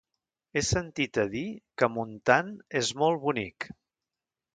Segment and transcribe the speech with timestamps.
[0.55, 1.43] He sentit a dir
[1.81, 2.49] que Montant
[2.81, 3.69] és molt bonic.